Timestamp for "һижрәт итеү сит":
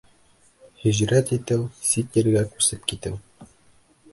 0.83-2.17